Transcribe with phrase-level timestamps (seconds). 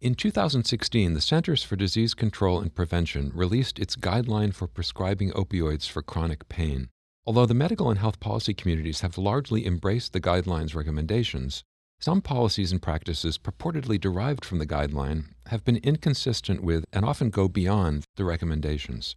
[0.00, 5.88] In 2016, the Centers for Disease Control and Prevention released its guideline for prescribing opioids
[5.88, 6.90] for chronic pain.
[7.26, 11.64] Although the medical and health policy communities have largely embraced the guideline's recommendations,
[11.98, 17.28] some policies and practices purportedly derived from the guideline have been inconsistent with and often
[17.28, 19.16] go beyond the recommendations.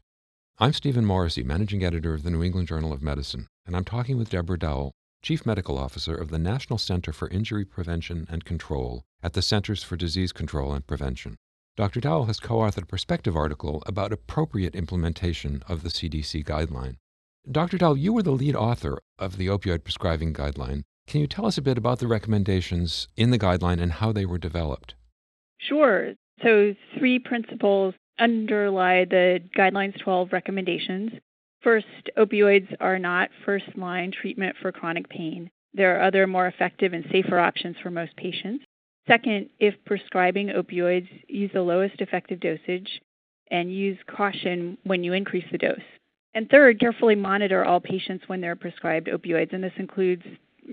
[0.57, 4.17] I'm Stephen Morrissey, managing editor of the New England Journal of Medicine, and I'm talking
[4.17, 4.93] with Deborah Dowell,
[5.23, 9.83] Chief Medical Officer of the National Center for Injury Prevention and Control at the Centers
[9.83, 11.35] for Disease Control and Prevention.
[11.77, 11.99] Dr.
[11.99, 16.95] Dowell has co authored a perspective article about appropriate implementation of the CDC guideline.
[17.49, 17.77] Dr.
[17.77, 20.81] Dowell, you were the lead author of the opioid prescribing guideline.
[21.05, 24.25] Can you tell us a bit about the recommendations in the guideline and how they
[24.25, 24.95] were developed?
[25.59, 26.13] Sure.
[26.41, 31.11] So, three principles underlie the guidelines 12 recommendations.
[31.61, 35.49] First, opioids are not first line treatment for chronic pain.
[35.73, 38.65] There are other more effective and safer options for most patients.
[39.07, 43.01] Second, if prescribing opioids, use the lowest effective dosage
[43.49, 45.79] and use caution when you increase the dose.
[46.33, 50.23] And third, carefully monitor all patients when they're prescribed opioids, and this includes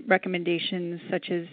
[0.06, 1.46] recommendations such as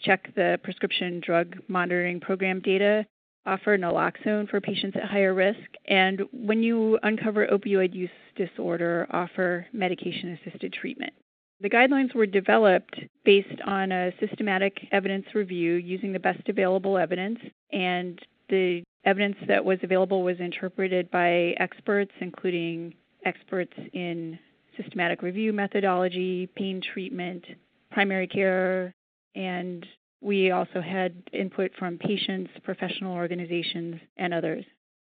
[0.00, 3.04] check the prescription drug monitoring program data
[3.46, 9.66] offer naloxone for patients at higher risk, and when you uncover opioid use disorder, offer
[9.72, 11.12] medication assisted treatment.
[11.60, 17.38] The guidelines were developed based on a systematic evidence review using the best available evidence,
[17.72, 22.94] and the evidence that was available was interpreted by experts, including
[23.24, 24.38] experts in
[24.76, 27.44] systematic review methodology, pain treatment,
[27.90, 28.94] primary care,
[29.34, 29.86] and
[30.20, 34.64] we also had input from patients, professional organizations, and others.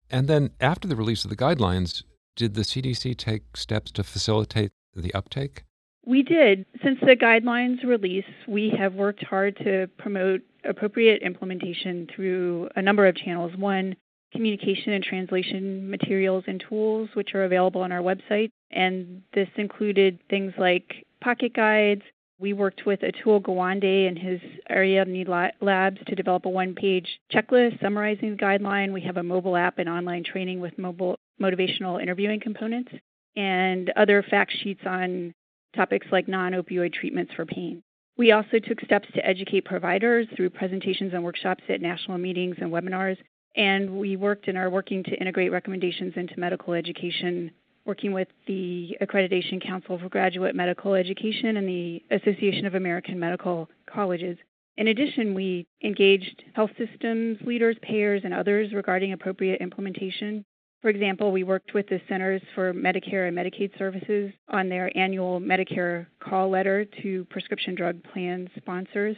[0.10, 2.04] And then, after the release of the guidelines,
[2.36, 5.64] did the CDC take steps to facilitate the uptake?
[6.06, 6.66] We did.
[6.84, 13.06] Since the guidelines release, we have worked hard to promote appropriate implementation through a number
[13.08, 13.56] of channels.
[13.56, 13.96] One,
[14.32, 18.50] communication and translation materials and tools, which are available on our website.
[18.72, 22.04] And this included things like pocket guides,
[22.42, 25.26] we worked with Atul Gawande and his Ariadne
[25.62, 28.92] Labs to develop a one page checklist summarizing the guideline.
[28.92, 32.92] We have a mobile app and online training with mobile motivational interviewing components
[33.36, 35.34] and other fact sheets on
[35.76, 37.84] topics like non opioid treatments for pain.
[38.18, 42.72] We also took steps to educate providers through presentations and workshops at national meetings and
[42.72, 43.18] webinars.
[43.56, 47.52] And we worked and are working to integrate recommendations into medical education
[47.86, 53.70] working with the Accreditation Council for Graduate Medical Education and the Association of American Medical
[53.92, 54.38] Colleges.
[54.78, 60.46] In addition, we engaged health systems leaders, payers, and others regarding appropriate implementation.
[60.82, 65.40] For example, we worked with the Centers for Medicare and Medicaid Services on their annual
[65.40, 69.16] Medicare call letter to prescription drug plan sponsors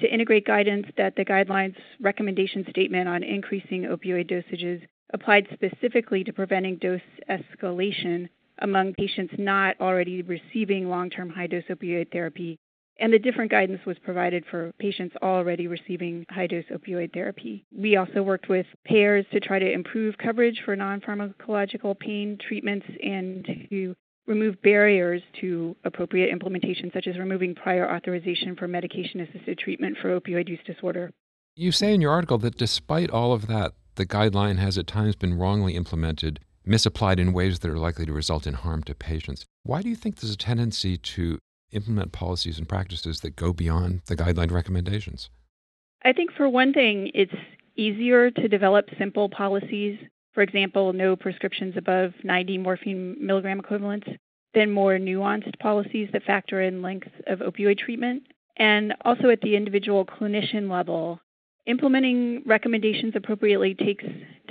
[0.00, 6.32] to integrate guidance that the guidelines recommendation statement on increasing opioid dosages applied specifically to
[6.32, 8.28] preventing dose escalation
[8.60, 12.58] among patients not already receiving long term high dose opioid therapy.
[12.98, 17.66] And the different guidance was provided for patients already receiving high dose opioid therapy.
[17.70, 22.86] We also worked with payers to try to improve coverage for non pharmacological pain treatments
[23.02, 23.94] and to
[24.26, 30.18] remove barriers to appropriate implementation, such as removing prior authorization for medication assisted treatment for
[30.18, 31.12] opioid use disorder.
[31.54, 35.16] You say in your article that despite all of that, the guideline has at times
[35.16, 39.44] been wrongly implemented, misapplied in ways that are likely to result in harm to patients.
[39.62, 41.38] Why do you think there's a tendency to
[41.72, 45.30] implement policies and practices that go beyond the guideline recommendations?
[46.04, 47.34] I think, for one thing, it's
[47.76, 49.98] easier to develop simple policies.
[50.32, 54.06] For example, no prescriptions above 90 morphine milligram equivalents
[54.54, 58.22] than more nuanced policies that factor in length of opioid treatment.
[58.58, 61.20] And also at the individual clinician level,
[61.66, 64.04] Implementing recommendations appropriately takes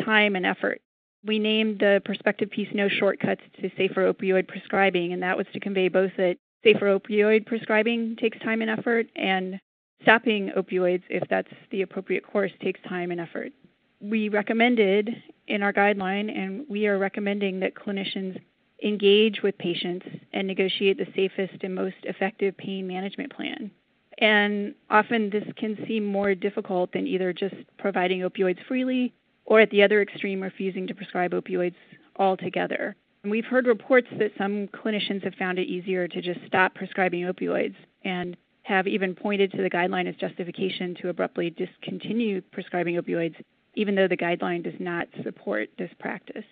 [0.03, 0.81] time and effort.
[1.25, 5.59] We named the perspective piece No Shortcuts to Safer Opioid Prescribing, and that was to
[5.59, 9.59] convey both that safer opioid prescribing takes time and effort, and
[10.01, 13.53] stopping opioids, if that's the appropriate course, takes time and effort.
[14.01, 15.09] We recommended
[15.47, 18.41] in our guideline, and we are recommending that clinicians
[18.83, 23.71] engage with patients and negotiate the safest and most effective pain management plan.
[24.19, 29.13] And often this can seem more difficult than either just providing opioids freely
[29.45, 31.75] or at the other extreme, refusing to prescribe opioids
[32.17, 32.95] altogether.
[33.23, 37.23] And we've heard reports that some clinicians have found it easier to just stop prescribing
[37.23, 43.35] opioids and have even pointed to the guideline as justification to abruptly discontinue prescribing opioids,
[43.75, 46.45] even though the guideline does not support this practice.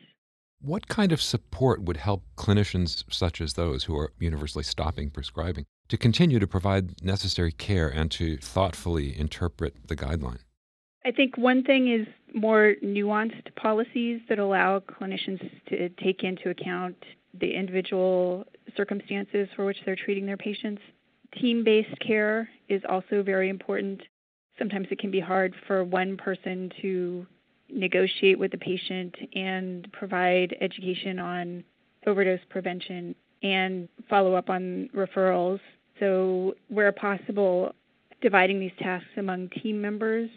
[0.62, 5.66] What kind of support would help clinicians such as those who are universally stopping prescribing
[5.90, 10.40] to continue to provide necessary care and to thoughtfully interpret the guideline?
[11.06, 16.96] I think one thing is more nuanced policies that allow clinicians to take into account
[17.40, 18.46] the individual
[18.78, 20.82] circumstances for which they're treating their patients.
[21.40, 24.02] Team based care is also very important.
[24.58, 27.26] Sometimes it can be hard for one person to
[27.70, 31.64] negotiate with the patient and provide education on
[32.06, 35.60] overdose prevention and follow up on referrals.
[36.00, 37.76] So, where possible,
[38.22, 40.30] dividing these tasks among team members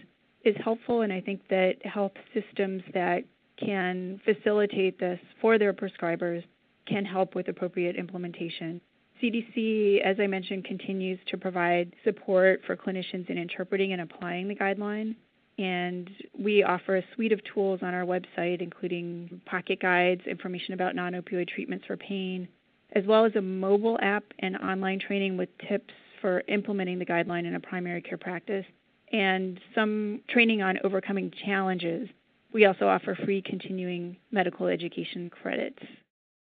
[0.44, 3.25] is helpful, and I think that health systems that
[3.58, 6.44] can facilitate this for their prescribers
[6.87, 8.81] can help with appropriate implementation.
[9.23, 14.55] CDC, as I mentioned, continues to provide support for clinicians in interpreting and applying the
[14.55, 15.17] guideline.
[15.58, 20.94] And we offer a suite of tools on our website, including pocket guides, information about
[20.94, 22.47] non opioid treatments for pain,
[22.92, 27.46] as well as a mobile app and online training with tips for implementing the guideline
[27.46, 28.64] in a primary care practice,
[29.12, 32.08] and some training on overcoming challenges.
[32.52, 35.82] We also offer free continuing medical education credits.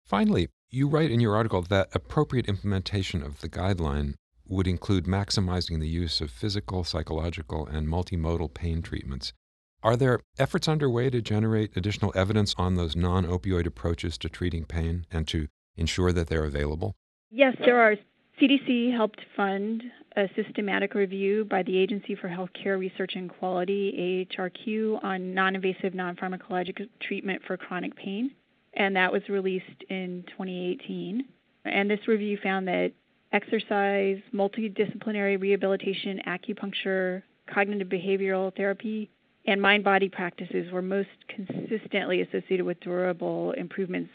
[0.05, 4.15] Finally, you write in your article that appropriate implementation of the guideline
[4.45, 9.33] would include maximizing the use of physical, psychological, and multimodal pain treatments.
[9.81, 14.65] Are there efforts underway to generate additional evidence on those non opioid approaches to treating
[14.65, 15.47] pain and to
[15.77, 16.95] ensure that they're available?
[17.31, 17.95] Yes, there are.
[18.41, 19.83] CDC helped fund
[20.15, 25.93] a systematic review by the Agency for Healthcare Research and Quality, AHRQ, on non invasive
[25.93, 28.31] non pharmacologic treatment for chronic pain,
[28.73, 31.25] and that was released in 2018.
[31.65, 32.91] And this review found that
[33.31, 39.09] exercise, multidisciplinary rehabilitation, acupuncture, cognitive behavioral therapy,
[39.45, 44.11] and mind body practices were most consistently associated with durable improvements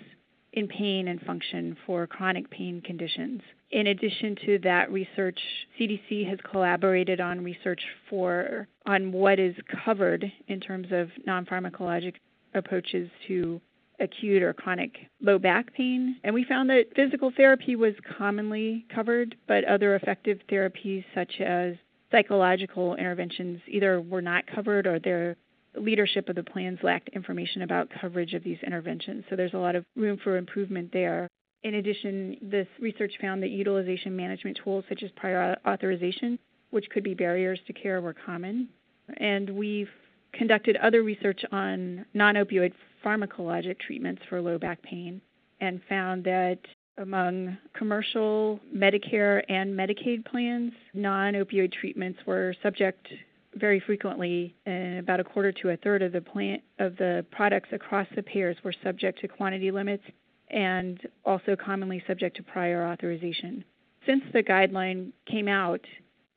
[0.52, 3.42] in pain and function for chronic pain conditions.
[3.70, 5.38] In addition to that research,
[5.78, 9.54] CDC has collaborated on research for on what is
[9.84, 12.14] covered in terms of non-pharmacologic
[12.54, 13.60] approaches to
[14.00, 16.16] acute or chronic low back pain.
[16.24, 21.74] And we found that physical therapy was commonly covered, but other effective therapies such as
[22.10, 25.36] psychological interventions either were not covered or their
[25.82, 29.24] leadership of the plans lacked information about coverage of these interventions.
[29.28, 31.28] So there's a lot of room for improvement there.
[31.64, 36.38] In addition, this research found that utilization management tools such as prior authorization,
[36.70, 38.68] which could be barriers to care, were common.
[39.16, 39.90] And we've
[40.32, 42.72] conducted other research on non opioid
[43.04, 45.20] pharmacologic treatments for low back pain
[45.60, 46.58] and found that
[46.98, 53.06] among commercial, Medicare, and Medicaid plans, non opioid treatments were subject
[53.54, 57.68] very frequently, and about a quarter to a third of the plant of the products
[57.72, 60.04] across the payers were subject to quantity limits
[60.50, 63.64] and also commonly subject to prior authorization.
[64.06, 65.80] Since the guideline came out,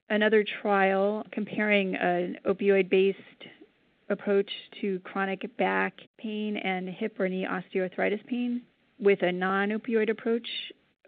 [0.10, 3.20] another trial comparing an opioid based
[4.10, 4.50] approach
[4.82, 8.62] to chronic back pain and hip or knee osteoarthritis pain
[9.00, 10.48] with a non opioid approach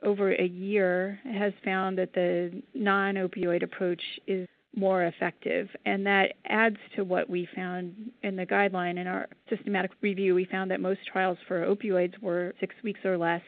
[0.02, 5.70] over a year has found that the non opioid approach is more effective.
[5.86, 8.98] And that adds to what we found in the guideline.
[8.98, 13.18] In our systematic review, we found that most trials for opioids were six weeks or
[13.18, 13.42] less.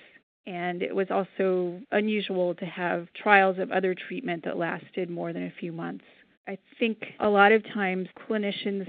[0.48, 5.44] And it was also unusual to have trials of other treatment that lasted more than
[5.44, 6.06] a few months.
[6.48, 8.88] I think a lot of times clinicians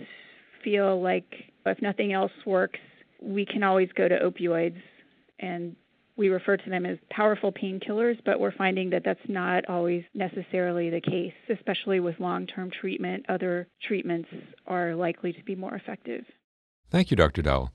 [0.63, 1.33] feel like
[1.65, 2.79] if nothing else works,
[3.23, 4.81] we can always go to opioids
[5.39, 5.75] and
[6.17, 10.91] we refer to them as powerful painkillers, but we're finding that that's not always necessarily
[10.91, 13.27] the case, especially with long term treatment.
[13.29, 14.29] Other treatments
[14.67, 16.25] are likely to be more effective.
[16.91, 17.43] Thank you, Dr.
[17.43, 17.73] Dowell.